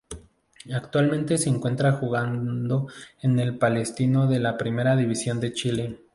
[0.73, 2.87] Actualmente se encuentra jugando
[3.21, 5.99] en Palestino de la Primera División de Chile.